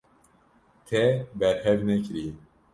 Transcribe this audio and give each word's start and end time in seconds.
Te 0.87 1.01
berhev 1.37 1.79
nekiriye. 1.87 2.33